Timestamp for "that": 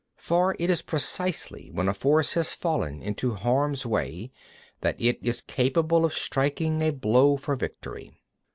4.79-4.99